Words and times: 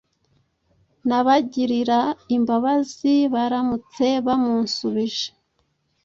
nabagirira 1.07 1.99
imbabazi 2.35 3.13
baramutse 3.33 4.07
bamunsubije 4.25 5.27